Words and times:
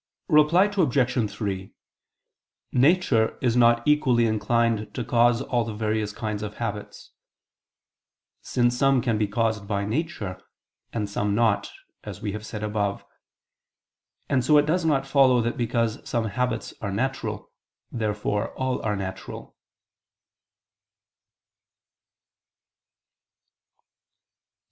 Reply 0.29 0.63
Obj. 0.65 1.31
3: 1.31 1.73
Nature 2.71 3.37
is 3.39 3.55
not 3.55 3.87
equally 3.87 4.25
inclined 4.25 4.91
to 4.95 5.03
cause 5.05 5.43
all 5.43 5.63
the 5.63 5.75
various 5.75 6.11
kinds 6.11 6.41
of 6.41 6.55
habits: 6.55 7.11
since 8.41 8.75
some 8.75 9.03
can 9.03 9.19
be 9.19 9.27
caused 9.27 9.67
by 9.67 9.85
nature, 9.85 10.41
and 10.91 11.07
some 11.07 11.35
not, 11.35 11.71
as 12.03 12.19
we 12.19 12.31
have 12.31 12.43
said 12.43 12.63
above. 12.63 13.05
And 14.27 14.43
so 14.43 14.57
it 14.57 14.65
does 14.65 14.83
not 14.85 15.05
follow 15.05 15.39
that 15.43 15.55
because 15.55 15.99
some 16.09 16.25
habits 16.29 16.73
are 16.81 16.91
natural, 16.91 17.51
therefore 17.91 18.55
all 18.55 18.81
are 18.83 18.95
natural. 18.95 19.55